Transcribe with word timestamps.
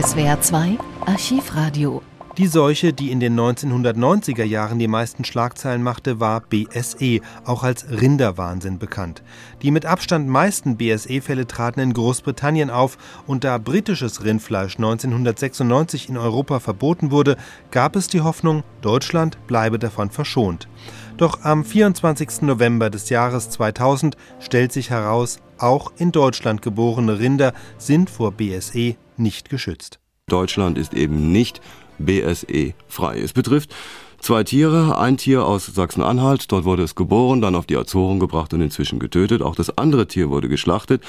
SWR 0.00 0.40
2 0.40 0.78
Archivradio. 1.06 2.02
Die 2.36 2.46
Seuche, 2.46 2.92
die 2.92 3.10
in 3.10 3.18
den 3.18 3.34
1990er 3.36 4.44
Jahren 4.44 4.78
die 4.78 4.86
meisten 4.86 5.24
Schlagzeilen 5.24 5.82
machte, 5.82 6.20
war 6.20 6.40
BSE, 6.40 7.20
auch 7.44 7.64
als 7.64 7.84
Rinderwahnsinn 7.90 8.78
bekannt. 8.78 9.24
Die 9.62 9.72
mit 9.72 9.86
Abstand 9.86 10.28
meisten 10.28 10.76
BSE-Fälle 10.76 11.48
traten 11.48 11.80
in 11.80 11.94
Großbritannien 11.94 12.70
auf 12.70 12.96
und 13.26 13.42
da 13.42 13.58
britisches 13.58 14.22
Rindfleisch 14.22 14.76
1996 14.76 16.10
in 16.10 16.16
Europa 16.16 16.60
verboten 16.60 17.10
wurde, 17.10 17.36
gab 17.72 17.96
es 17.96 18.06
die 18.06 18.20
Hoffnung, 18.20 18.62
Deutschland 18.82 19.36
bleibe 19.48 19.80
davon 19.80 20.10
verschont. 20.10 20.68
Doch 21.16 21.42
am 21.42 21.64
24. 21.64 22.42
November 22.42 22.88
des 22.88 23.08
Jahres 23.08 23.50
2000 23.50 24.16
stellt 24.38 24.70
sich 24.72 24.90
heraus, 24.90 25.40
auch 25.58 25.90
in 25.96 26.12
Deutschland 26.12 26.62
geborene 26.62 27.18
Rinder 27.18 27.52
sind 27.78 28.10
vor 28.10 28.30
BSE 28.30 28.94
nicht 29.18 29.50
geschützt. 29.50 29.98
Deutschland 30.28 30.78
ist 30.78 30.94
eben 30.94 31.32
nicht 31.32 31.60
BSE 31.98 32.74
frei. 32.86 33.20
Es 33.20 33.32
betrifft 33.32 33.74
zwei 34.20 34.44
Tiere, 34.44 34.98
ein 34.98 35.16
Tier 35.16 35.44
aus 35.44 35.66
Sachsen-Anhalt, 35.66 36.50
dort 36.52 36.64
wurde 36.64 36.82
es 36.82 36.94
geboren, 36.94 37.40
dann 37.40 37.54
auf 37.54 37.66
die 37.66 37.76
Azoren 37.76 38.20
gebracht 38.20 38.52
und 38.54 38.60
inzwischen 38.60 38.98
getötet. 38.98 39.42
Auch 39.42 39.54
das 39.54 39.76
andere 39.76 40.06
Tier 40.06 40.30
wurde 40.30 40.48
geschlachtet. 40.48 41.02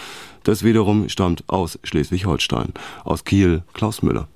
Das 0.43 0.63
wiederum 0.63 1.09
stammt 1.09 1.43
aus 1.47 1.79
Schleswig-Holstein, 1.83 2.73
aus 3.03 3.25
Kiel, 3.25 3.63
Klaus 3.73 4.01
Müller. 4.01 4.27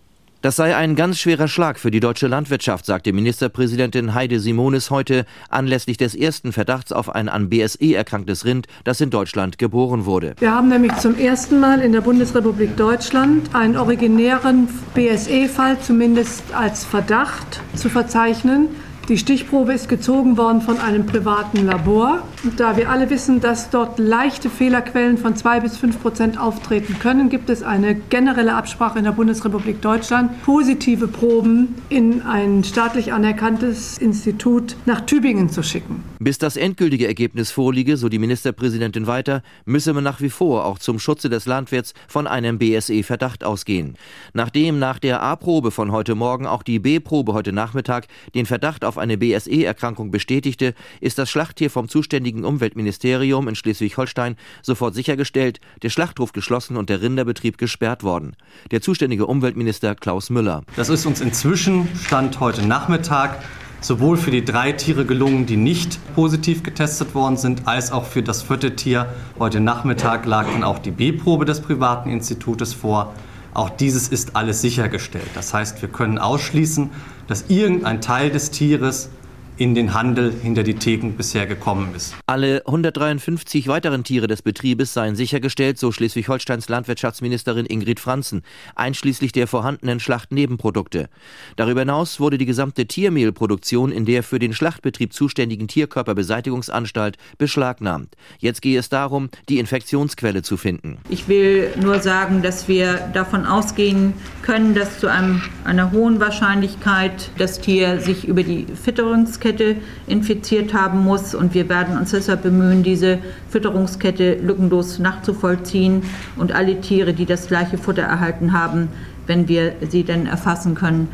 Das 0.44 0.58
sei 0.58 0.76
ein 0.76 0.98
ganz 0.98 1.20
schwerer 1.20 1.48
Schlag 1.48 1.80
für 1.80 1.90
die 1.90 2.02
deutsche 2.02 2.28
Landwirtschaft, 2.28 2.86
sagte 2.86 3.14
Ministerpräsidentin 3.14 4.14
Heide 4.14 4.42
Simonis 4.42 4.90
heute 4.90 5.26
anlässlich 5.48 5.96
des 5.96 6.16
ersten 6.16 6.52
Verdachts 6.52 6.92
auf 6.92 7.08
ein 7.08 7.30
an 7.30 7.48
BSE 7.48 7.96
erkranktes 7.96 8.44
Rind, 8.44 8.68
das 8.84 9.00
in 9.00 9.10
Deutschland 9.10 9.58
geboren 9.58 10.06
wurde. 10.06 10.36
Wir 10.40 10.52
haben 10.52 10.68
nämlich 10.68 10.94
zum 10.98 11.18
ersten 11.18 11.62
Mal 11.62 11.80
in 11.80 11.94
der 11.94 12.02
Bundesrepublik 12.02 12.76
Deutschland 12.76 13.56
einen 13.56 13.78
originären 13.78 14.68
BSE-Fall 14.94 15.80
zumindest 15.80 16.44
als 16.54 16.84
Verdacht 16.84 17.62
zu 17.74 17.88
verzeichnen. 17.88 18.68
Die 19.10 19.18
Stichprobe 19.18 19.74
ist 19.74 19.90
gezogen 19.90 20.38
worden 20.38 20.62
von 20.62 20.80
einem 20.80 21.06
privaten 21.06 21.66
Labor. 21.66 22.26
Und 22.46 22.58
da 22.62 22.78
wir 22.78 22.90
alle 22.90 23.10
wissen, 23.10 23.42
dass 23.42 23.70
dort 23.70 24.00
leichte 24.00 24.50
Fehlerquellen 24.50 25.18
von 25.18 25.36
zwei 25.36 25.60
bis 25.60 25.76
fünf 25.76 26.02
Prozent 26.02 26.40
auftreten 26.40 26.98
können, 27.00 27.28
gibt 27.28 27.50
es 27.50 27.64
eine 27.64 27.96
generelle 27.96 28.56
Absprache 28.56 29.00
in 29.00 29.04
der 29.04 29.12
Bundesrepublik 29.12 29.82
Deutschland, 29.82 30.42
positive 30.44 31.10
Proben 31.10 31.76
in 31.90 32.22
ein 32.22 32.64
staatlich 32.64 33.12
anerkanntes 33.12 33.98
Institut 33.98 34.78
nach 34.86 35.02
Tübingen 35.02 35.50
zu 35.50 35.64
schicken. 35.64 36.02
Bis 36.20 36.38
das 36.38 36.56
endgültige 36.56 37.06
Ergebnis 37.06 37.52
vorliege, 37.52 37.98
so 37.98 38.08
die 38.08 38.20
Ministerpräsidentin 38.20 39.06
weiter, 39.06 39.44
müsse 39.66 39.92
man 39.92 40.06
nach 40.06 40.22
wie 40.22 40.30
vor 40.30 40.64
auch 40.64 40.80
zum 40.80 40.98
Schutze 40.98 41.30
des 41.30 41.46
Landwirts 41.46 41.94
von 42.08 42.26
einem 42.26 42.58
BSE-Verdacht 42.58 43.44
ausgehen. 43.44 43.98
Nachdem 44.34 44.80
nach 44.80 45.00
der 45.00 45.22
A-Probe 45.22 45.72
von 45.72 45.92
heute 45.92 46.16
Morgen 46.16 46.48
auch 46.48 46.64
die 46.64 46.80
B-Probe 46.80 47.34
heute 47.34 47.52
Nachmittag 47.52 48.08
den 48.34 48.46
Verdacht 48.46 48.86
auf 48.86 48.93
auf 48.94 49.00
eine 49.00 49.18
BSE-Erkrankung 49.18 50.12
bestätigte, 50.12 50.76
ist 51.02 51.18
das 51.18 51.28
Schlachttier 51.28 51.72
vom 51.72 51.90
zuständigen 51.90 52.46
Umweltministerium 52.46 53.48
in 53.48 53.56
Schleswig-Holstein 53.56 54.36
sofort 54.62 54.94
sichergestellt, 54.94 55.60
der 55.82 55.90
Schlachthof 55.90 56.32
geschlossen 56.32 56.78
und 56.78 56.92
der 56.92 57.02
Rinderbetrieb 57.02 57.58
gesperrt 57.58 58.04
worden. 58.04 58.36
Der 58.70 58.82
zuständige 58.82 59.26
Umweltminister 59.26 59.96
Klaus 59.96 60.30
Müller. 60.30 60.62
Das 60.76 60.90
ist 60.90 61.08
uns 61.08 61.22
inzwischen, 61.22 61.88
Stand 62.06 62.40
heute 62.40 62.68
Nachmittag, 62.68 63.44
sowohl 63.82 64.16
für 64.16 64.30
die 64.30 64.46
drei 64.46 64.74
Tiere 64.74 65.06
gelungen, 65.06 65.48
die 65.48 65.58
nicht 65.58 66.00
positiv 66.14 66.62
getestet 66.62 67.16
worden 67.16 67.38
sind, 67.38 67.68
als 67.68 67.92
auch 67.92 68.06
für 68.06 68.22
das 68.22 68.44
vierte 68.44 68.76
Tier. 68.76 69.08
Heute 69.40 69.60
Nachmittag 69.60 70.28
lag 70.28 70.46
dann 70.46 70.64
auch 70.64 70.78
die 70.78 70.92
B-Probe 70.92 71.46
des 71.46 71.62
privaten 71.62 72.12
Institutes 72.12 72.74
vor. 72.74 73.16
Auch 73.56 73.72
dieses 73.72 74.08
ist 74.08 74.36
alles 74.36 74.62
sichergestellt. 74.62 75.30
Das 75.34 75.54
heißt, 75.54 75.82
wir 75.82 75.90
können 75.90 76.20
ausschließen, 76.20 76.92
dass 77.28 77.46
irgendein 77.50 78.02
Teil 78.02 78.30
des 78.30 78.52
Tieres 78.52 79.10
in 79.58 79.76
den 79.76 79.94
Handel 79.94 80.34
hinter 80.42 80.64
die 80.64 80.74
Theken 80.74 81.16
bisher 81.16 81.46
gekommen 81.46 81.94
ist. 81.96 82.16
Alle 82.26 82.64
153 82.66 83.68
weiteren 83.68 84.04
Tiere 84.04 84.28
des 84.28 84.42
Betriebes 84.42 84.94
seien 84.94 85.16
sichergestellt, 85.16 85.78
so 85.78 85.92
Schleswig-Holsteins 85.92 86.70
Landwirtschaftsministerin 86.70 87.66
Ingrid 87.66 88.00
Franzen, 88.00 88.42
einschließlich 88.76 89.32
der 89.32 89.48
vorhandenen 89.48 90.00
Schlachtnebenprodukte. 90.00 91.10
Darüber 91.56 91.82
hinaus 91.82 92.20
wurde 92.20 92.38
die 92.38 92.46
gesamte 92.46 92.88
Tiermehlproduktion 92.88 93.92
in 93.92 94.06
der 94.06 94.24
für 94.24 94.40
den 94.40 94.54
Schlachtbetrieb 94.54 95.14
zuständigen 95.14 95.68
Tierkörperbeseitigungsanstalt 95.68 97.18
beschlagnahmt. 97.38 98.16
Jetzt 98.40 98.62
gehe 98.62 98.80
es 98.80 98.90
darum, 98.90 99.30
die 99.50 99.60
Infektionsquelle 99.60 100.42
zu 100.42 100.58
finden. 100.58 100.98
Ich 101.10 101.28
will 101.28 101.70
nur 101.80 102.00
sagen, 102.00 102.42
dass 102.42 102.68
wir 102.68 102.96
davon 103.14 103.46
ausgehen 103.46 104.14
können, 104.42 104.74
dass 104.74 105.00
zu 105.00 105.08
einem, 105.08 105.42
einer 105.64 105.92
hohen 105.92 106.20
Wahrscheinlichkeit 106.20 107.30
das 107.38 107.62
Tier 107.62 108.00
sich 108.00 108.28
über 108.28 108.44
die 108.44 108.66
Fütterungskette 108.84 109.43
Fütterungskette 109.44 109.76
infiziert 110.08 110.74
haben 110.74 111.00
muss. 111.04 111.36
Und 111.36 111.54
wir 111.54 111.70
werden 111.70 111.98
uns 111.98 112.12
deshalb 112.12 112.44
bemühen, 112.44 112.84
diese 112.84 113.20
Fütterungskette 113.50 114.36
lückenlos 114.36 115.00
nachzuvollziehen 115.00 116.04
und 116.38 116.54
alle 116.54 116.80
Tiere, 116.82 117.14
die 117.14 117.26
das 117.26 117.48
gleiche 117.48 117.78
Futter 117.78 118.04
erhalten 118.04 118.54
haben, 118.54 118.90
wenn 119.28 119.48
wir 119.48 119.76
sie 119.90 120.04
denn 120.04 120.26
erfassen 120.26 120.76
können, 120.76 121.08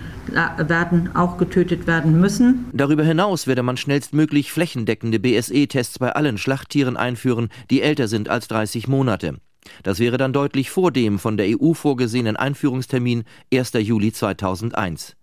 werden 0.57 1.15
auch 1.15 1.37
getötet 1.37 1.87
werden 1.87 2.19
müssen. 2.19 2.65
Darüber 2.73 3.03
hinaus 3.03 3.47
werde 3.47 3.63
man 3.63 3.77
schnellstmöglich 3.77 4.51
flächendeckende 4.51 5.19
BSE-Tests 5.19 5.99
bei 5.99 6.11
allen 6.11 6.37
Schlachttieren 6.37 6.97
einführen, 6.97 7.49
die 7.69 7.81
älter 7.81 8.07
sind 8.07 8.29
als 8.29 8.47
30 8.47 8.87
Monate. 8.87 9.35
Das 9.83 9.99
wäre 9.99 10.17
dann 10.17 10.33
deutlich 10.33 10.71
vor 10.71 10.91
dem 10.91 11.19
von 11.19 11.37
der 11.37 11.47
EU 11.49 11.73
vorgesehenen 11.73 12.35
Einführungstermin 12.35 13.23
1. 13.53 13.73
Juli 13.73 14.11
2001. 14.11 15.15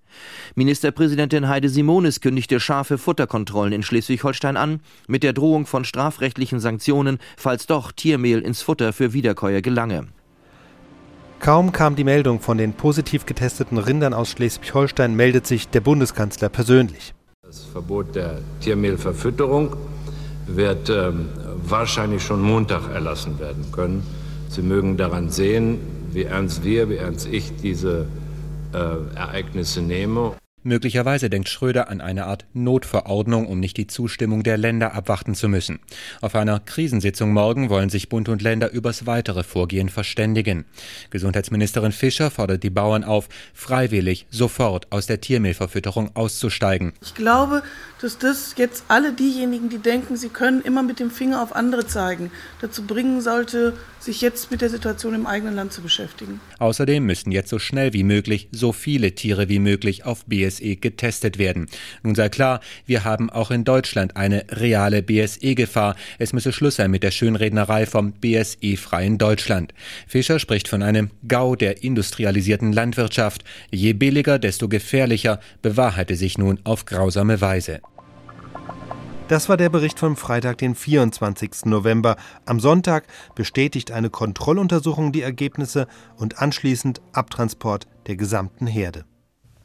Ministerpräsidentin 0.54 1.49
Heide 1.49 1.69
Simonis 1.69 2.21
kündigte 2.21 2.60
scharfe 2.60 2.99
Futterkontrollen 2.99 3.72
in 3.72 3.82
Schleswig-Holstein 3.82 4.56
an, 4.56 4.81
mit 5.06 5.22
der 5.22 5.32
Drohung 5.32 5.66
von 5.66 5.84
strafrechtlichen 5.84 6.60
Sanktionen, 6.60 7.19
falls 7.37 7.66
doch 7.66 7.93
Tiermehl 7.93 8.41
ins 8.41 8.62
Futter 8.62 8.93
für 8.93 9.12
Wiederkäuer 9.12 9.60
gelange. 9.60 10.06
Kaum 11.38 11.72
kam 11.72 11.97
die 11.97 12.05
Meldung 12.05 12.41
von 12.41 12.59
den 12.59 12.72
positiv 12.72 13.26
getesteten 13.26 13.78
Rindern 13.78 14.15
aus 14.15 14.31
Schleswig-Holstein, 14.31 15.15
meldet 15.15 15.47
sich 15.47 15.69
der 15.69 15.81
Bundeskanzler 15.81 16.49
persönlich. 16.49 17.15
Das 17.43 17.65
Verbot 17.65 18.15
der 18.15 18.38
Tiermehlverfütterung 18.60 19.76
wird 20.47 20.91
ähm, 20.91 21.28
wahrscheinlich 21.62 22.22
schon 22.22 22.41
Montag 22.41 22.88
erlassen 22.93 23.38
werden 23.38 23.71
können. 23.71 24.03
Sie 24.49 24.62
mögen 24.62 24.97
daran 24.97 25.31
sehen, 25.31 25.78
wie 26.12 26.25
ernst 26.25 26.65
wir, 26.65 26.88
wie 26.88 26.97
ernst 26.97 27.28
ich 27.31 27.55
diese 27.56 28.06
Ereignisse 29.14 29.81
nehme. 29.82 30.37
Möglicherweise 30.66 31.31
denkt 31.31 31.49
Schröder 31.49 31.88
an 31.91 32.00
eine 32.00 32.27
Art 32.27 32.44
Notverordnung, 32.53 33.47
um 33.47 33.60
nicht 33.60 33.77
die 33.77 33.87
Zustimmung 33.87 34.43
der 34.43 34.56
Länder 34.56 34.94
abwarten 34.94 35.37
zu 35.37 35.49
müssen. 35.49 35.78
Auf 36.21 36.34
einer 36.34 36.59
Krisensitzung 36.59 37.32
morgen 37.32 37.71
wollen 37.71 37.88
sich 37.88 38.09
Bund 38.09 38.28
und 38.28 38.43
Länder 38.43 38.72
übers 38.72 39.06
weitere 39.06 39.44
Vorgehen 39.44 39.88
verständigen. 39.88 40.65
Gesundheitsministerin 41.10 41.93
Fischer 41.93 42.32
fordert 42.32 42.65
die 42.65 42.71
Bauern 42.71 43.05
auf, 43.05 43.28
freiwillig 43.55 44.26
sofort 44.31 44.91
aus 44.91 45.06
der 45.06 45.21
Tiermehlverfütterung 45.21 46.16
auszusteigen. 46.16 46.94
Ich 47.00 47.15
glaube, 47.15 47.62
dass 48.00 48.19
das 48.19 48.56
jetzt 48.56 48.87
alle 48.88 49.12
diejenigen, 49.12 49.69
die 49.69 49.78
denken, 49.78 50.16
sie 50.16 50.31
können 50.31 50.62
immer 50.62 50.82
mit 50.82 50.99
dem 50.99 51.12
Finger 51.12 51.44
auf 51.44 51.55
andere 51.55 51.87
zeigen, 51.87 52.32
dazu 52.60 52.82
bringen 52.82 53.21
sollte, 53.21 53.75
sich 54.00 54.21
jetzt 54.21 54.50
mit 54.50 54.62
der 54.62 54.71
Situation 54.71 55.15
im 55.15 55.26
eigenen 55.26 55.55
Land 55.55 55.72
zu 55.72 55.81
beschäftigen. 55.81 56.41
Außerdem 56.59 57.06
müssten 57.06 57.31
jetzt 57.31 57.50
so 57.50 57.60
schnell 57.60 57.93
wie 57.93 58.03
möglich 58.03 58.49
so 58.50 58.72
viele 58.72 59.15
Tiere 59.15 59.49
wie 59.49 59.60
möglich 59.60 60.05
auf 60.05 60.25
BSE 60.26 60.56
getestet 60.59 61.39
werden. 61.39 61.67
Nun 62.03 62.15
sei 62.15 62.28
klar, 62.28 62.61
wir 62.84 63.05
haben 63.05 63.31
auch 63.31 63.50
in 63.50 63.65
Deutschland 63.65 64.17
eine 64.17 64.44
reale 64.50 65.03
BSE-Gefahr. 65.03 65.97
Es 66.19 66.33
müsse 66.33 66.53
Schluss 66.53 66.77
sein 66.77 66.91
mit 66.91 67.03
der 67.03 67.11
Schönrednerei 67.11 67.87
vom 67.87 68.12
BSE-freien 68.12 69.19
Deutschland. 69.19 69.75
Fischer 70.06 70.39
spricht 70.39 70.69
von 70.69 70.83
einem 70.83 71.11
Gau 71.27 71.56
der 71.56 71.83
industrialisierten 71.83 72.72
Landwirtschaft. 72.72 73.44
Je 73.70 73.93
billiger, 73.93 74.38
desto 74.38 74.69
gefährlicher, 74.69 75.41
bewahrheite 75.62 76.17
sich 76.17 76.38
nun 76.38 76.61
auf 76.64 76.85
grausame 76.85 77.41
Weise. 77.41 77.81
Das 79.29 79.49
war 79.49 79.56
der 79.56 79.70
Bericht 79.70 79.99
vom 79.99 80.14
Freitag, 80.14 80.58
den 80.58 80.76
24. 80.76 81.64
November. 81.64 82.14
Am 82.44 82.61
Sonntag 82.61 83.08
bestätigt 83.35 83.91
eine 83.91 84.08
Kontrolluntersuchung 84.08 85.11
die 85.11 85.23
Ergebnisse 85.23 85.88
und 86.17 86.38
anschließend 86.38 87.00
Abtransport 87.12 87.88
der 88.06 88.14
gesamten 88.14 88.69
Herde. 88.69 89.05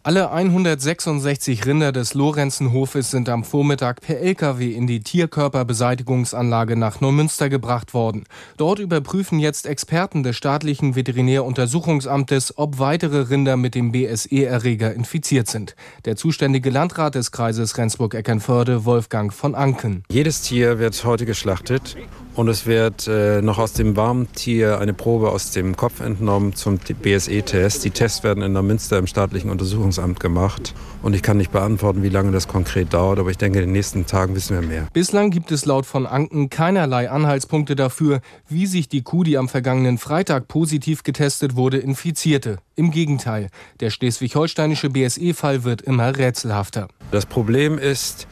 Alle 0.03 0.31
166 0.31 1.68
Rinder 1.68 1.92
des 1.92 2.15
Lorenzenhofes 2.15 3.12
sind 3.12 3.30
am 3.30 3.44
Vormittag 3.44 4.01
per 4.01 4.19
Lkw 4.19 4.71
in 4.71 4.88
die 4.88 5.01
Tierkörperbeseitigungsanlage 5.01 6.75
nach 6.75 7.01
Neumünster 7.01 7.50
gebracht 7.50 7.94
worden. 7.94 8.24
Dort 8.57 8.80
überprüfen 8.80 9.38
jetzt 9.38 9.68
Experten 9.68 10.24
des 10.24 10.38
staatlichen 10.38 10.95
Veterinäruntersuchungsamtes, 10.95 12.57
ob 12.57 12.80
weitere 12.80 13.30
Rinder 13.30 13.57
mit 13.57 13.75
dem 13.75 13.92
BSE-Erreger 13.92 14.92
infiziert 14.92 15.48
sind. 15.48 15.75
Der 16.06 16.15
zuständige 16.15 16.71
Landrat 16.71 17.13
des 17.13 17.31
Kreises 17.31 17.77
Rendsburg-Eckernförde, 17.77 18.86
Wolfgang 18.86 19.31
von 19.31 19.53
Anken. 19.53 20.03
Jedes 20.09 20.42
Tier 20.42 20.80
wird 20.80 21.03
heute 21.06 21.27
geschlachtet 21.27 21.95
und 22.35 22.47
es 22.47 22.65
wird 22.65 23.07
äh, 23.07 23.41
noch 23.41 23.57
aus 23.57 23.73
dem 23.73 23.95
Warmtier 23.95 24.79
eine 24.79 24.93
Probe 24.93 25.31
aus 25.31 25.51
dem 25.51 25.75
Kopf 25.75 25.99
entnommen 25.99 26.53
zum 26.55 26.77
BSE-Test. 26.77 27.83
Die 27.83 27.91
Tests 27.91 28.23
werden 28.23 28.43
in 28.43 28.53
der 28.53 28.63
Münster 28.63 28.97
im 28.97 29.07
staatlichen 29.07 29.49
Untersuchungsamt 29.49 30.19
gemacht 30.19 30.73
und 31.01 31.13
ich 31.13 31.21
kann 31.21 31.37
nicht 31.37 31.51
beantworten, 31.51 32.03
wie 32.03 32.09
lange 32.09 32.31
das 32.31 32.47
konkret 32.47 32.93
dauert, 32.93 33.19
aber 33.19 33.31
ich 33.31 33.37
denke, 33.37 33.59
in 33.59 33.65
den 33.65 33.73
nächsten 33.73 34.05
Tagen 34.05 34.35
wissen 34.35 34.59
wir 34.59 34.67
mehr. 34.67 34.87
Bislang 34.93 35.31
gibt 35.31 35.51
es 35.51 35.65
laut 35.65 35.85
von 35.85 36.05
Anken 36.05 36.49
keinerlei 36.49 37.09
Anhaltspunkte 37.09 37.75
dafür, 37.75 38.21
wie 38.47 38.65
sich 38.65 38.87
die 38.87 39.01
Kuh, 39.01 39.23
die 39.23 39.37
am 39.37 39.49
vergangenen 39.49 39.97
Freitag 39.97 40.47
positiv 40.47 41.03
getestet 41.03 41.55
wurde, 41.55 41.77
infizierte. 41.77 42.57
Im 42.75 42.91
Gegenteil, 42.91 43.49
der 43.79 43.89
schleswig-holsteinische 43.89 44.89
BSE-Fall 44.89 45.63
wird 45.63 45.81
immer 45.81 46.17
rätselhafter. 46.17 46.87
Das 47.11 47.25
Problem 47.25 47.77
ist, 47.77 48.27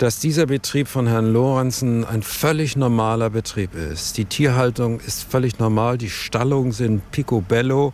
dass 0.00 0.18
dieser 0.18 0.46
Betrieb 0.46 0.88
von 0.88 1.06
Herrn 1.06 1.30
Lorenzen 1.30 2.06
ein 2.06 2.22
völlig 2.22 2.74
normaler 2.74 3.28
Betrieb 3.28 3.74
ist. 3.74 4.16
Die 4.16 4.24
Tierhaltung 4.24 4.98
ist 4.98 5.24
völlig 5.24 5.58
normal, 5.58 5.98
die 5.98 6.08
Stallungen 6.08 6.72
sind 6.72 7.10
picobello. 7.10 7.92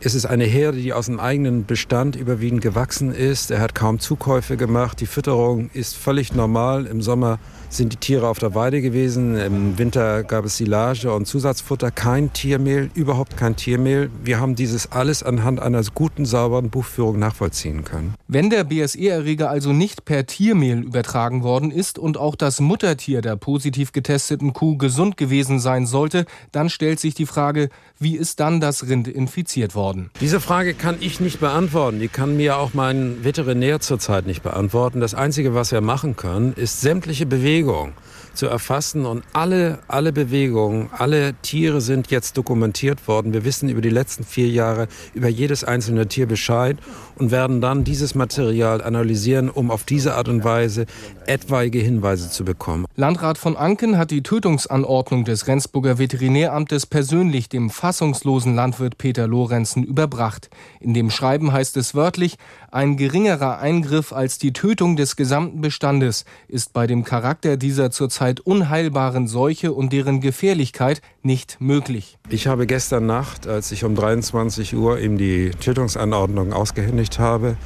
Es 0.00 0.16
ist 0.16 0.26
eine 0.26 0.46
Herde, 0.46 0.78
die 0.78 0.92
aus 0.92 1.06
dem 1.06 1.20
eigenen 1.20 1.64
Bestand 1.64 2.16
überwiegend 2.16 2.60
gewachsen 2.60 3.14
ist. 3.14 3.52
Er 3.52 3.60
hat 3.60 3.72
kaum 3.72 4.00
Zukäufe 4.00 4.56
gemacht. 4.56 5.00
Die 5.00 5.06
Fütterung 5.06 5.70
ist 5.72 5.96
völlig 5.96 6.34
normal. 6.34 6.86
Im 6.86 7.00
Sommer 7.00 7.38
sind 7.76 7.92
die 7.92 7.96
Tiere 7.96 8.28
auf 8.28 8.38
der 8.38 8.54
Weide 8.54 8.80
gewesen. 8.80 9.36
Im 9.36 9.78
Winter 9.78 10.22
gab 10.22 10.44
es 10.44 10.56
Silage 10.56 11.12
und 11.12 11.26
Zusatzfutter, 11.26 11.90
kein 11.90 12.32
Tiermehl, 12.32 12.90
überhaupt 12.94 13.36
kein 13.36 13.56
Tiermehl. 13.56 14.10
Wir 14.22 14.40
haben 14.40 14.54
dieses 14.54 14.92
alles 14.92 15.22
anhand 15.22 15.60
einer 15.60 15.82
guten, 15.94 16.24
sauberen 16.24 16.70
Buchführung 16.70 17.18
nachvollziehen 17.18 17.84
können. 17.84 18.14
Wenn 18.28 18.50
der 18.50 18.64
BSE-Erreger 18.64 19.50
also 19.50 19.72
nicht 19.72 20.04
per 20.04 20.26
Tiermehl 20.26 20.80
übertragen 20.80 21.42
worden 21.42 21.70
ist 21.70 21.98
und 21.98 22.16
auch 22.16 22.36
das 22.36 22.60
Muttertier 22.60 23.20
der 23.20 23.36
positiv 23.36 23.92
getesteten 23.92 24.52
Kuh 24.52 24.76
gesund 24.76 25.16
gewesen 25.16 25.58
sein 25.58 25.86
sollte, 25.86 26.24
dann 26.52 26.70
stellt 26.70 27.00
sich 27.00 27.14
die 27.14 27.26
Frage, 27.26 27.68
wie 27.98 28.16
ist 28.16 28.40
dann 28.40 28.60
das 28.60 28.88
Rind 28.88 29.08
infiziert 29.08 29.74
worden? 29.74 30.10
Diese 30.20 30.40
Frage 30.40 30.74
kann 30.74 30.96
ich 31.00 31.20
nicht 31.20 31.40
beantworten. 31.40 32.00
Die 32.00 32.08
kann 32.08 32.36
mir 32.36 32.58
auch 32.58 32.74
mein 32.74 33.24
Veterinär 33.24 33.80
zurzeit 33.80 34.26
nicht 34.26 34.42
beantworten. 34.42 35.00
Das 35.00 35.14
Einzige, 35.14 35.54
was 35.54 35.72
wir 35.72 35.80
machen 35.80 36.16
können, 36.16 36.52
ist 36.54 36.80
sämtliche 36.80 37.26
Bewegung 37.64 37.94
zu 38.34 38.46
erfassen 38.46 39.06
und 39.06 39.22
alle, 39.32 39.78
alle 39.86 40.12
Bewegungen, 40.12 40.90
alle 40.90 41.34
Tiere 41.42 41.80
sind 41.80 42.10
jetzt 42.10 42.36
dokumentiert 42.36 43.06
worden. 43.06 43.32
Wir 43.32 43.44
wissen 43.44 43.68
über 43.68 43.80
die 43.80 43.90
letzten 43.90 44.24
vier 44.24 44.48
Jahre 44.48 44.88
über 45.14 45.28
jedes 45.28 45.62
einzelne 45.62 46.08
Tier 46.08 46.26
Bescheid 46.26 46.76
und 47.16 47.30
werden 47.30 47.60
dann 47.60 47.84
dieses 47.84 48.16
Material 48.16 48.82
analysieren, 48.82 49.50
um 49.50 49.70
auf 49.70 49.84
diese 49.84 50.16
Art 50.16 50.28
und 50.28 50.42
Weise 50.42 50.86
etwaige 51.26 51.78
Hinweise 51.78 52.28
zu 52.28 52.44
bekommen. 52.44 52.86
Landrat 52.96 53.38
von 53.38 53.56
Anken 53.56 53.98
hat 53.98 54.12
die 54.12 54.22
Tötungsanordnung 54.22 55.24
des 55.24 55.48
Rendsburger 55.48 55.98
Veterinäramtes 55.98 56.86
persönlich 56.86 57.48
dem 57.48 57.68
fassungslosen 57.68 58.54
Landwirt 58.54 58.98
Peter 58.98 59.26
Lorenzen 59.26 59.82
überbracht. 59.82 60.48
In 60.78 60.94
dem 60.94 61.10
Schreiben 61.10 61.52
heißt 61.52 61.76
es 61.76 61.96
wörtlich, 61.96 62.36
ein 62.70 62.96
geringerer 62.96 63.58
Eingriff 63.58 64.12
als 64.12 64.38
die 64.38 64.52
Tötung 64.52 64.94
des 64.94 65.16
gesamten 65.16 65.60
Bestandes 65.60 66.24
ist 66.46 66.72
bei 66.72 66.86
dem 66.86 67.02
Charakter 67.02 67.56
dieser 67.56 67.90
zurzeit 67.90 68.38
unheilbaren 68.38 69.26
Seuche 69.26 69.72
und 69.72 69.92
deren 69.92 70.20
Gefährlichkeit 70.20 71.02
nicht 71.24 71.56
möglich. 71.60 72.16
Ich 72.28 72.46
habe 72.46 72.64
gestern 72.64 73.06
Nacht, 73.06 73.48
als 73.48 73.72
ich 73.72 73.82
um 73.82 73.96
23 73.96 74.76
Uhr 74.76 75.00
ihm 75.00 75.18
die 75.18 75.50
Tötungsanordnung 75.50 76.52
ausgehändigt 76.52 77.18
habe, 77.18 77.56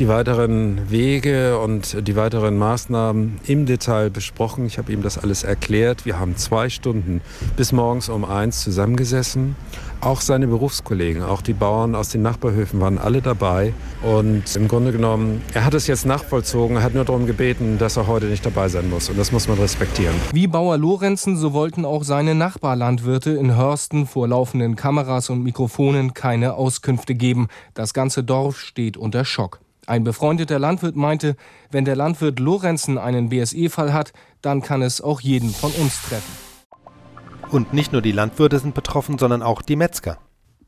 die 0.00 0.08
weiteren 0.08 0.90
Wege 0.90 1.58
und 1.58 2.08
die 2.08 2.16
weiteren 2.16 2.56
Maßnahmen 2.56 3.38
im 3.46 3.66
Detail 3.66 4.08
besprochen. 4.08 4.64
Ich 4.64 4.78
habe 4.78 4.90
ihm 4.92 5.02
das 5.02 5.18
alles 5.18 5.44
erklärt. 5.44 6.06
Wir 6.06 6.18
haben 6.18 6.38
zwei 6.38 6.70
Stunden 6.70 7.20
bis 7.54 7.70
morgens 7.72 8.08
um 8.08 8.24
eins 8.24 8.62
zusammengesessen. 8.62 9.56
Auch 10.00 10.22
seine 10.22 10.46
Berufskollegen, 10.46 11.22
auch 11.22 11.42
die 11.42 11.52
Bauern 11.52 11.94
aus 11.94 12.08
den 12.08 12.22
Nachbarhöfen 12.22 12.80
waren 12.80 12.96
alle 12.96 13.20
dabei. 13.20 13.74
Und 14.02 14.56
im 14.56 14.68
Grunde 14.68 14.92
genommen, 14.92 15.42
er 15.52 15.66
hat 15.66 15.74
es 15.74 15.86
jetzt 15.86 16.06
nachvollzogen. 16.06 16.78
Er 16.78 16.82
hat 16.82 16.94
nur 16.94 17.04
darum 17.04 17.26
gebeten, 17.26 17.76
dass 17.76 17.98
er 17.98 18.06
heute 18.06 18.24
nicht 18.26 18.46
dabei 18.46 18.68
sein 18.68 18.88
muss. 18.88 19.10
Und 19.10 19.18
das 19.18 19.32
muss 19.32 19.48
man 19.48 19.58
respektieren. 19.58 20.14
Wie 20.32 20.46
Bauer 20.46 20.78
Lorenzen, 20.78 21.36
so 21.36 21.52
wollten 21.52 21.84
auch 21.84 22.04
seine 22.04 22.34
Nachbarlandwirte 22.34 23.32
in 23.32 23.54
Hörsten 23.54 24.06
vor 24.06 24.26
laufenden 24.26 24.76
Kameras 24.76 25.28
und 25.28 25.42
Mikrofonen 25.42 26.14
keine 26.14 26.54
Auskünfte 26.54 27.14
geben. 27.14 27.48
Das 27.74 27.92
ganze 27.92 28.24
Dorf 28.24 28.58
steht 28.58 28.96
unter 28.96 29.26
Schock. 29.26 29.60
Ein 29.90 30.04
befreundeter 30.04 30.60
Landwirt 30.60 30.94
meinte, 30.94 31.34
wenn 31.72 31.84
der 31.84 31.96
Landwirt 31.96 32.38
Lorenzen 32.38 32.96
einen 32.96 33.28
BSE-Fall 33.28 33.92
hat, 33.92 34.12
dann 34.40 34.62
kann 34.62 34.82
es 34.82 35.00
auch 35.00 35.20
jeden 35.20 35.50
von 35.50 35.72
uns 35.72 36.00
treffen. 36.02 36.32
Und 37.50 37.72
nicht 37.72 37.90
nur 37.90 38.00
die 38.00 38.12
Landwirte 38.12 38.60
sind 38.60 38.72
betroffen, 38.72 39.18
sondern 39.18 39.42
auch 39.42 39.62
die 39.62 39.74
Metzger. 39.74 40.18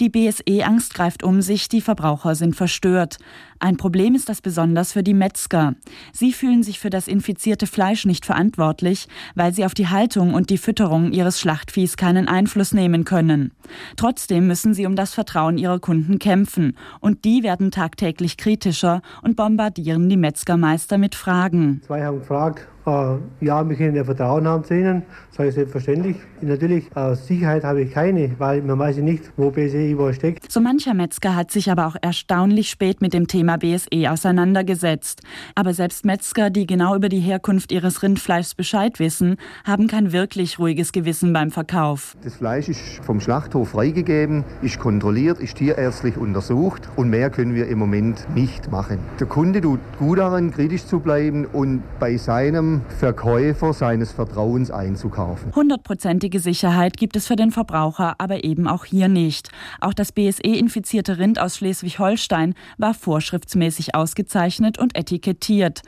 Die 0.02 0.08
BSE-Angst 0.08 0.94
greift 0.94 1.22
um 1.22 1.42
sich, 1.42 1.68
die 1.68 1.80
Verbraucher 1.80 2.34
sind 2.34 2.56
verstört. 2.56 3.18
Ein 3.60 3.76
Problem 3.76 4.16
ist 4.16 4.28
das 4.28 4.40
besonders 4.40 4.94
für 4.94 5.04
die 5.04 5.14
Metzger. 5.14 5.76
Sie 6.12 6.32
fühlen 6.32 6.64
sich 6.64 6.80
für 6.80 6.90
das 6.90 7.06
infizierte 7.06 7.68
Fleisch 7.68 8.04
nicht 8.04 8.26
verantwortlich, 8.26 9.06
weil 9.36 9.54
sie 9.54 9.64
auf 9.64 9.74
die 9.74 9.86
Haltung 9.86 10.34
und 10.34 10.50
die 10.50 10.58
Fütterung 10.58 11.12
ihres 11.12 11.38
Schlachtviehs 11.38 11.96
keinen 11.96 12.26
Einfluss 12.26 12.72
nehmen 12.72 13.04
können. 13.04 13.52
Trotzdem 13.94 14.48
müssen 14.48 14.74
sie 14.74 14.86
um 14.86 14.96
das 14.96 15.14
Vertrauen 15.14 15.56
ihrer 15.56 15.78
Kunden 15.78 16.18
kämpfen. 16.18 16.76
Und 16.98 17.24
die 17.24 17.44
werden 17.44 17.70
tagtäglich 17.70 18.36
kritischer 18.36 19.02
und 19.22 19.36
bombardieren 19.36 20.08
die 20.08 20.16
Metzgermeister 20.16 20.98
mit 20.98 21.14
Fragen. 21.14 21.80
Zwei 21.86 22.04
haben 22.04 22.18
gefragt, 22.18 22.66
ja, 22.84 23.68
wir 23.68 23.76
können 23.76 23.94
ja 23.94 24.04
Vertrauen 24.04 24.46
haben 24.46 24.64
zu 24.64 24.74
Ihnen, 24.74 25.02
sage 25.30 25.50
ich 25.50 25.54
selbstverständlich. 25.54 26.16
Natürlich, 26.40 26.84
äh, 26.96 27.14
Sicherheit 27.14 27.62
habe 27.62 27.82
ich 27.82 27.92
keine, 27.92 28.30
weil 28.38 28.62
man 28.62 28.78
weiß 28.78 28.96
ja 28.96 29.02
nicht, 29.02 29.30
wo 29.36 29.50
BSE 29.50 29.90
überall 29.90 30.14
steckt. 30.14 30.50
So 30.50 30.60
mancher 30.60 30.94
Metzger 30.94 31.36
hat 31.36 31.52
sich 31.52 31.70
aber 31.70 31.86
auch 31.86 31.96
erstaunlich 32.02 32.70
spät 32.70 33.00
mit 33.00 33.14
dem 33.14 33.28
Thema 33.28 33.58
BSE 33.58 34.10
auseinandergesetzt. 34.10 35.22
Aber 35.54 35.74
selbst 35.74 36.04
Metzger, 36.04 36.50
die 36.50 36.66
genau 36.66 36.96
über 36.96 37.08
die 37.08 37.20
Herkunft 37.20 37.70
ihres 37.70 38.02
Rindfleischs 38.02 38.54
Bescheid 38.54 38.98
wissen, 38.98 39.36
haben 39.64 39.86
kein 39.86 40.12
wirklich 40.12 40.58
ruhiges 40.58 40.90
Gewissen 40.90 41.32
beim 41.32 41.52
Verkauf. 41.52 42.16
Das 42.24 42.34
Fleisch 42.34 42.68
ist 42.68 42.80
vom 43.04 43.20
Schlachthof 43.20 43.70
freigegeben, 43.70 44.44
ist 44.60 44.80
kontrolliert, 44.80 45.38
ist 45.38 45.56
tierärztlich 45.56 46.16
untersucht 46.16 46.88
und 46.96 47.10
mehr 47.10 47.30
können 47.30 47.54
wir 47.54 47.68
im 47.68 47.78
Moment 47.78 48.26
nicht 48.34 48.72
machen. 48.72 48.98
Der 49.20 49.28
Kunde 49.28 49.60
tut 49.60 49.80
gut 49.98 50.18
daran, 50.18 50.50
kritisch 50.50 50.84
zu 50.86 50.98
bleiben 50.98 51.46
und 51.46 51.82
bei 52.00 52.16
seinem 52.16 52.71
Verkäufer 52.98 53.72
seines 53.72 54.12
Vertrauens 54.12 54.70
einzukaufen. 54.70 55.54
Hundertprozentige 55.54 56.40
Sicherheit 56.40 56.96
gibt 56.96 57.16
es 57.16 57.26
für 57.26 57.36
den 57.36 57.50
Verbraucher 57.50 58.14
aber 58.18 58.44
eben 58.44 58.66
auch 58.66 58.84
hier 58.84 59.08
nicht. 59.08 59.50
Auch 59.80 59.94
das 59.94 60.12
BSE-infizierte 60.12 61.18
Rind 61.18 61.38
aus 61.38 61.58
Schleswig-Holstein 61.58 62.54
war 62.78 62.94
vorschriftsmäßig 62.94 63.94
ausgezeichnet 63.94 64.78
und 64.78 64.96
etikettiert. 64.96 65.82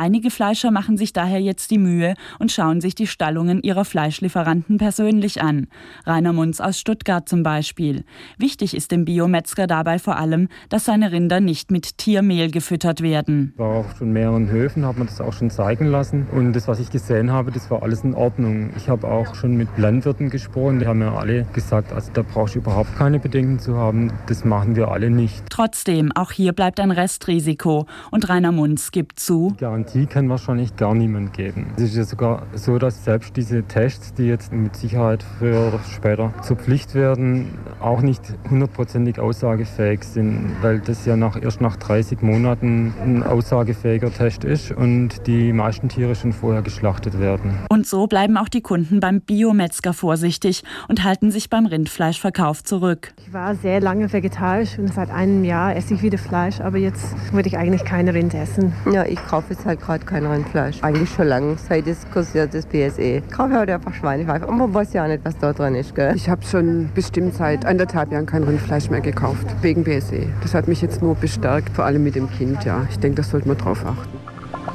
Einige 0.00 0.30
Fleischer 0.30 0.70
machen 0.70 0.96
sich 0.96 1.12
daher 1.12 1.40
jetzt 1.40 1.72
die 1.72 1.78
Mühe 1.78 2.14
und 2.38 2.52
schauen 2.52 2.80
sich 2.80 2.94
die 2.94 3.08
Stallungen 3.08 3.64
ihrer 3.64 3.84
Fleischlieferanten 3.84 4.78
persönlich 4.78 5.42
an. 5.42 5.66
Rainer 6.06 6.32
Munz 6.32 6.60
aus 6.60 6.78
Stuttgart 6.78 7.28
zum 7.28 7.42
Beispiel. 7.42 8.04
Wichtig 8.38 8.76
ist 8.76 8.92
dem 8.92 9.04
Biometzger 9.04 9.66
dabei 9.66 9.98
vor 9.98 10.16
allem, 10.16 10.46
dass 10.68 10.84
seine 10.84 11.10
Rinder 11.10 11.40
nicht 11.40 11.72
mit 11.72 11.98
Tiermehl 11.98 12.52
gefüttert 12.52 13.02
werden. 13.02 13.54
War 13.56 13.74
auch 13.74 13.96
schon 13.96 14.12
mehreren 14.12 14.48
Höfen, 14.48 14.86
hat 14.86 14.98
man 14.98 15.08
das 15.08 15.20
auch 15.20 15.32
schon 15.32 15.50
zeigen 15.50 15.86
lassen. 15.86 16.28
Und 16.30 16.52
das, 16.52 16.68
was 16.68 16.78
ich 16.78 16.90
gesehen 16.90 17.32
habe, 17.32 17.50
das 17.50 17.68
war 17.68 17.82
alles 17.82 18.04
in 18.04 18.14
Ordnung. 18.14 18.70
Ich 18.76 18.88
habe 18.88 19.08
auch 19.08 19.34
schon 19.34 19.56
mit 19.56 19.66
Landwirten 19.78 20.30
gesprochen, 20.30 20.78
die 20.78 20.86
haben 20.86 21.00
mir 21.00 21.10
alle 21.10 21.44
gesagt, 21.54 21.92
also 21.92 22.12
da 22.12 22.22
brauchst 22.22 22.54
du 22.54 22.60
überhaupt 22.60 22.96
keine 22.96 23.18
Bedenken 23.18 23.58
zu 23.58 23.76
haben. 23.76 24.12
Das 24.28 24.44
machen 24.44 24.76
wir 24.76 24.92
alle 24.92 25.10
nicht. 25.10 25.42
Trotzdem, 25.50 26.12
auch 26.12 26.30
hier 26.30 26.52
bleibt 26.52 26.78
ein 26.78 26.92
Restrisiko. 26.92 27.86
Und 28.12 28.28
Rainer 28.28 28.52
Munz 28.52 28.92
gibt 28.92 29.18
zu. 29.18 29.56
Garantie 29.58 29.87
kann 30.06 30.28
wahrscheinlich 30.28 30.76
gar 30.76 30.94
niemand 30.94 31.32
geben. 31.32 31.66
Es 31.76 31.84
ist 31.84 31.96
ja 31.96 32.04
sogar 32.04 32.42
so, 32.54 32.78
dass 32.78 33.04
selbst 33.04 33.36
diese 33.36 33.62
Tests, 33.62 34.12
die 34.14 34.24
jetzt 34.24 34.52
mit 34.52 34.76
Sicherheit 34.76 35.22
früher 35.38 35.68
oder 35.68 35.80
später 35.90 36.32
zur 36.42 36.56
Pflicht 36.56 36.94
werden, 36.94 37.58
auch 37.80 38.02
nicht 38.02 38.22
hundertprozentig 38.50 39.18
aussagefähig 39.18 40.04
sind, 40.04 40.56
weil 40.62 40.80
das 40.80 41.06
ja 41.06 41.16
nach, 41.16 41.40
erst 41.40 41.60
nach 41.60 41.76
30 41.76 42.22
Monaten 42.22 42.92
ein 43.02 43.22
aussagefähiger 43.22 44.12
Test 44.12 44.44
ist 44.44 44.72
und 44.72 45.26
die 45.26 45.52
meisten 45.52 45.88
Tiere 45.88 46.14
schon 46.14 46.32
vorher 46.32 46.62
geschlachtet 46.62 47.18
werden. 47.18 47.58
Und 47.70 47.86
so 47.86 48.06
bleiben 48.06 48.36
auch 48.36 48.48
die 48.48 48.60
Kunden 48.60 49.00
beim 49.00 49.20
Biometzger 49.20 49.92
vorsichtig 49.92 50.64
und 50.88 51.04
halten 51.04 51.30
sich 51.30 51.50
beim 51.50 51.66
Rindfleischverkauf 51.66 52.62
zurück. 52.62 53.12
Ich 53.26 53.32
war 53.32 53.54
sehr 53.54 53.80
lange 53.80 54.12
vegetarisch 54.12 54.78
und 54.78 54.92
seit 54.92 55.10
einem 55.10 55.44
Jahr 55.44 55.74
esse 55.74 55.94
ich 55.94 56.02
wieder 56.02 56.18
Fleisch, 56.18 56.60
aber 56.60 56.78
jetzt 56.78 57.32
würde 57.32 57.48
ich 57.48 57.56
eigentlich 57.56 57.84
keine 57.84 58.14
Rind 58.14 58.34
essen. 58.34 58.72
Ja, 58.92 59.04
ich 59.04 59.18
kaufe 59.26 59.54
jetzt 59.54 59.64
halt 59.64 59.77
gerade 59.78 60.04
kein 60.04 60.26
Rindfleisch. 60.26 60.82
Eigentlich 60.82 61.10
schon 61.10 61.28
lange, 61.28 61.56
seit 61.56 61.86
es 61.86 62.06
kursiert 62.12 62.54
das 62.54 62.66
BSE. 62.66 63.18
Ich 63.18 63.30
kaufe 63.30 63.54
halt 63.54 63.70
einfach 63.70 63.94
Schweinefleisch. 63.94 64.44
Und 64.44 64.58
man 64.58 64.72
weiß 64.72 64.92
ja 64.92 65.04
auch 65.04 65.08
nicht, 65.08 65.24
was 65.24 65.38
da 65.38 65.52
dran 65.52 65.74
ist. 65.74 65.94
Gell? 65.94 66.14
Ich 66.14 66.28
habe 66.28 66.44
schon 66.44 66.90
bestimmt 66.94 67.34
seit 67.34 67.64
anderthalb 67.64 68.12
Jahren 68.12 68.26
kein 68.26 68.44
Rindfleisch 68.44 68.90
mehr 68.90 69.00
gekauft, 69.00 69.46
wegen 69.62 69.84
BSE. 69.84 70.26
Das 70.42 70.54
hat 70.54 70.68
mich 70.68 70.82
jetzt 70.82 71.02
nur 71.02 71.14
bestärkt, 71.14 71.74
vor 71.74 71.84
allem 71.84 72.04
mit 72.04 72.14
dem 72.14 72.30
Kind. 72.30 72.64
Ja, 72.64 72.86
ich 72.90 72.98
denke, 72.98 73.16
das 73.16 73.30
sollte 73.30 73.48
man 73.48 73.58
drauf 73.58 73.84
achten. 73.84 74.18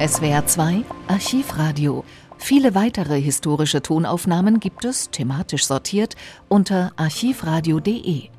SWR 0.06 0.46
2 0.46 0.84
Archivradio 1.08 2.04
Viele 2.38 2.76
weitere 2.76 3.22
historische 3.22 3.82
Tonaufnahmen 3.82 4.60
gibt 4.60 4.84
es, 4.84 5.10
thematisch 5.12 5.66
sortiert, 5.66 6.16
unter 6.50 6.92
archivradio.de. 6.98 8.33